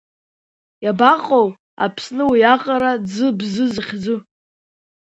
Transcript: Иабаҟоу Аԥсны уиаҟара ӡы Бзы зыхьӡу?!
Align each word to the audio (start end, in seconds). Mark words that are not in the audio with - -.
Иабаҟоу 0.85 1.47
Аԥсны 1.83 2.23
уиаҟара 2.31 2.91
ӡы 3.11 3.27
Бзы 3.37 3.65
зыхьӡу?! 3.73 4.17